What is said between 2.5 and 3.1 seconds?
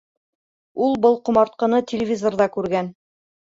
күргән.